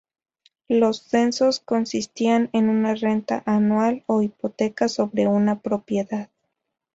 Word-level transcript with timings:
Los 0.67 1.03
censos 1.03 1.59
consistían 1.59 2.49
en 2.53 2.69
una 2.69 2.95
renta 2.95 3.43
anual 3.45 4.03
o 4.07 4.23
hipoteca 4.23 4.89
sobre 4.89 5.27
una 5.27 5.59
propiedad. 5.61 6.27